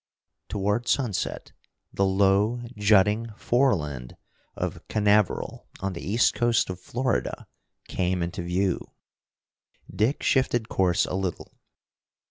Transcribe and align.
Toward 0.49 0.87
sunset 0.87 1.51
the 1.93 2.07
low 2.07 2.63
jutting 2.75 3.33
fore 3.37 3.75
land 3.75 4.17
of 4.55 4.81
Canaveral 4.87 5.67
on 5.79 5.93
the 5.93 6.01
east 6.01 6.33
coast 6.33 6.71
of 6.71 6.79
Florida, 6.79 7.45
came 7.87 8.23
into 8.23 8.41
view. 8.41 8.81
Dick 9.95 10.23
shifted 10.23 10.69
course 10.69 11.05
a 11.05 11.13
little. 11.13 11.55